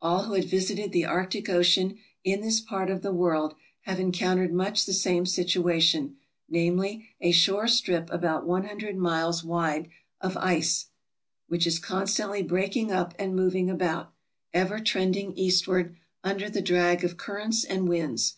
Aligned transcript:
All 0.00 0.22
who 0.24 0.32
have 0.32 0.46
visited 0.46 0.90
the 0.92 1.04
Arctic 1.04 1.50
Ocean 1.50 1.98
in 2.24 2.40
this 2.40 2.62
part 2.62 2.88
of 2.88 3.02
the 3.02 3.12
world 3.12 3.54
have 3.82 4.00
encountered 4.00 4.50
much 4.50 4.86
the 4.86 4.94
same 4.94 5.26
situation; 5.26 6.16
namely, 6.48 7.10
a 7.20 7.30
shore 7.30 7.68
strip 7.68 8.10
about 8.10 8.46
100 8.46 8.96
miles 8.96 9.44
wide 9.44 9.90
of 10.18 10.34
ice 10.38 10.86
which 11.48 11.66
is 11.66 11.78
constantly 11.78 12.42
breaking 12.42 12.90
up 12.90 13.12
and 13.18 13.36
moving 13.36 13.68
about, 13.68 14.14
ever 14.54 14.80
trending 14.80 15.34
eastward, 15.36 15.94
under 16.24 16.48
the 16.48 16.62
drag 16.62 17.04
of 17.04 17.18
currents 17.18 17.62
and 17.62 17.86
winds. 17.86 18.36